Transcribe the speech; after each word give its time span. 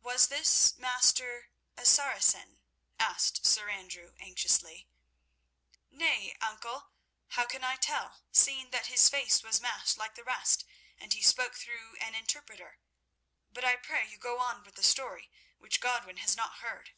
"Was 0.00 0.28
this 0.28 0.74
master 0.78 1.50
a 1.76 1.84
Saracen?" 1.84 2.62
asked 2.98 3.44
Sir 3.44 3.68
Andrew, 3.68 4.14
anxiously. 4.18 4.88
"Nay, 5.90 6.34
uncle, 6.40 6.92
how 7.26 7.44
can 7.44 7.62
I 7.62 7.76
tell, 7.76 8.22
seeing 8.32 8.70
that 8.70 8.86
his 8.86 9.10
face 9.10 9.42
was 9.42 9.60
masked 9.60 9.98
like 9.98 10.14
the 10.14 10.24
rest 10.24 10.64
and 10.96 11.12
he 11.12 11.20
spoke 11.20 11.56
through 11.56 11.96
an 11.98 12.14
interpreter? 12.14 12.78
But 13.52 13.64
I 13.66 13.76
pray 13.76 14.08
you 14.08 14.16
go 14.16 14.38
on 14.38 14.64
with 14.64 14.76
the 14.76 14.82
story, 14.82 15.30
which 15.58 15.78
Godwin 15.78 16.16
has 16.16 16.38
not 16.38 16.60
heard." 16.60 16.94